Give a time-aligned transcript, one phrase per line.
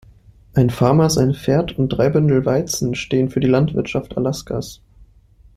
[0.55, 4.81] Ein Farmer, sein Pferd und drei Bündel Weizen stehen für die Landwirtschaft Alaskas.